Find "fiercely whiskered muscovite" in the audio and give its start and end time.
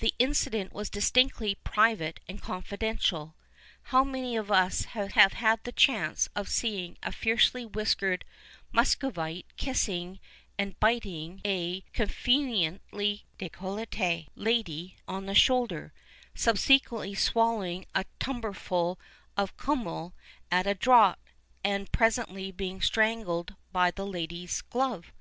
7.12-9.46